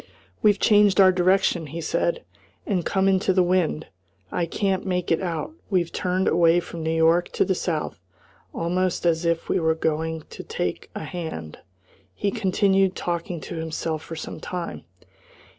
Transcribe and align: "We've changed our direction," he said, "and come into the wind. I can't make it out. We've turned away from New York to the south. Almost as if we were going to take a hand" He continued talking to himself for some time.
"We've 0.41 0.57
changed 0.57 0.99
our 0.99 1.11
direction," 1.11 1.67
he 1.67 1.79
said, 1.79 2.23
"and 2.65 2.83
come 2.83 3.07
into 3.07 3.33
the 3.33 3.43
wind. 3.43 3.85
I 4.31 4.47
can't 4.47 4.83
make 4.83 5.11
it 5.11 5.21
out. 5.21 5.51
We've 5.69 5.91
turned 5.91 6.27
away 6.27 6.59
from 6.59 6.81
New 6.81 6.89
York 6.89 7.29
to 7.33 7.45
the 7.45 7.53
south. 7.53 7.99
Almost 8.51 9.05
as 9.05 9.25
if 9.25 9.47
we 9.47 9.59
were 9.59 9.75
going 9.75 10.23
to 10.31 10.41
take 10.43 10.89
a 10.95 11.03
hand" 11.03 11.59
He 12.15 12.31
continued 12.31 12.95
talking 12.95 13.39
to 13.41 13.57
himself 13.57 14.01
for 14.01 14.15
some 14.15 14.39
time. 14.39 14.85